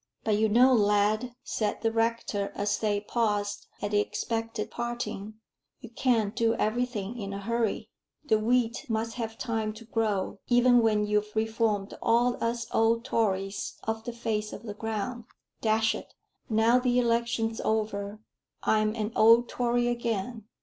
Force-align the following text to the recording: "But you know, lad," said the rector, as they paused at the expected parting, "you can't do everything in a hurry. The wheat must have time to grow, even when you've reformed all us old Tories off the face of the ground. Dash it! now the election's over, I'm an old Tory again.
"But 0.23 0.35
you 0.39 0.49
know, 0.49 0.73
lad," 0.73 1.35
said 1.43 1.81
the 1.83 1.91
rector, 1.91 2.51
as 2.55 2.79
they 2.79 3.01
paused 3.01 3.67
at 3.83 3.91
the 3.91 3.99
expected 3.99 4.71
parting, 4.71 5.35
"you 5.79 5.91
can't 5.91 6.35
do 6.35 6.55
everything 6.55 7.19
in 7.19 7.33
a 7.33 7.39
hurry. 7.39 7.91
The 8.25 8.39
wheat 8.39 8.87
must 8.89 9.13
have 9.21 9.37
time 9.37 9.73
to 9.73 9.85
grow, 9.85 10.39
even 10.47 10.81
when 10.81 11.05
you've 11.05 11.35
reformed 11.35 11.93
all 12.01 12.43
us 12.43 12.65
old 12.71 13.05
Tories 13.05 13.77
off 13.83 14.03
the 14.03 14.11
face 14.11 14.51
of 14.53 14.63
the 14.63 14.73
ground. 14.73 15.25
Dash 15.61 15.93
it! 15.93 16.15
now 16.49 16.79
the 16.79 16.97
election's 16.97 17.61
over, 17.63 18.21
I'm 18.63 18.95
an 18.95 19.11
old 19.15 19.47
Tory 19.49 19.87
again. 19.87 20.45